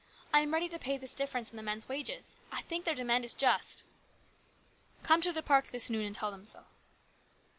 I 0.33 0.39
am 0.41 0.51
ready 0.51 0.67
to 0.67 0.79
pay 0.79 0.97
this 0.97 1.13
difference 1.13 1.51
in 1.51 1.57
the 1.57 1.61
men's 1.61 1.87
wages. 1.87 2.37
I 2.51 2.63
think 2.63 2.85
their 2.85 2.95
demand 2.95 3.23
is 3.23 3.35
just."" 3.35 3.85
Come 5.03 5.21
to 5.21 5.31
the 5.31 5.43
park 5.43 5.67
this 5.67 5.91
noon 5.91 6.05
and 6.07 6.15
tell 6.15 6.31
them 6.31 6.47
so." 6.47 6.65